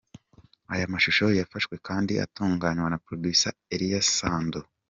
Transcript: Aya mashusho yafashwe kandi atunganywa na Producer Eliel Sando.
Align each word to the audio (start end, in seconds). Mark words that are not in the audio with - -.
Aya 0.73 0.91
mashusho 0.93 1.25
yafashwe 1.39 1.75
kandi 1.87 2.13
atunganywa 2.25 2.87
na 2.89 3.01
Producer 3.05 3.53
Eliel 3.73 4.05
Sando. 4.17 4.61